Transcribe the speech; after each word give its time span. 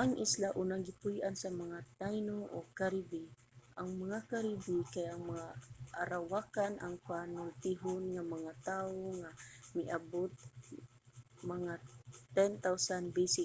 ang 0.00 0.10
isla 0.24 0.48
unang 0.62 0.82
gipuy-an 0.88 1.34
sa 1.42 1.50
mga 1.62 1.78
taino 2.00 2.38
ug 2.56 2.66
caribe. 2.78 3.24
ang 3.80 3.90
mga 4.02 4.18
caribe 4.30 4.66
kay 4.94 5.08
mga 5.30 5.46
arawakan 6.02 6.72
ang 6.78 6.94
panultihon 7.08 8.02
nga 8.14 8.24
mga 8.34 8.52
tao 8.70 8.92
nga 9.20 9.30
miabot 9.74 10.32
mga 11.52 11.72
10,000 12.36 13.14
bce 13.14 13.44